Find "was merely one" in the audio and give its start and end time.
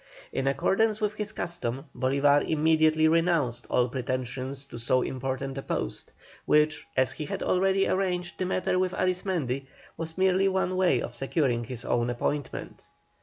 9.97-10.75